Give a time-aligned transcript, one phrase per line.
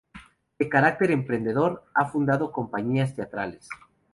[0.57, 3.69] De carácter emprendedor, ha fundado compañías teatrales.